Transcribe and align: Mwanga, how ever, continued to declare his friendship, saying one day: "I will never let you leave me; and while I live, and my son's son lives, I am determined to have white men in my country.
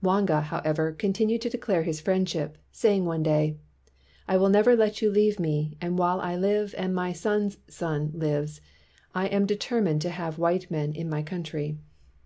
Mwanga, 0.00 0.40
how 0.40 0.60
ever, 0.64 0.92
continued 0.92 1.42
to 1.42 1.50
declare 1.50 1.82
his 1.82 2.00
friendship, 2.00 2.56
saying 2.72 3.04
one 3.04 3.22
day: 3.22 3.58
"I 4.26 4.38
will 4.38 4.48
never 4.48 4.74
let 4.74 5.02
you 5.02 5.10
leave 5.10 5.38
me; 5.38 5.76
and 5.78 5.98
while 5.98 6.22
I 6.22 6.36
live, 6.36 6.74
and 6.78 6.94
my 6.94 7.12
son's 7.12 7.58
son 7.68 8.10
lives, 8.14 8.62
I 9.14 9.26
am 9.26 9.44
determined 9.44 10.00
to 10.00 10.08
have 10.10 10.38
white 10.38 10.70
men 10.70 10.94
in 10.94 11.10
my 11.10 11.22
country. 11.22 11.76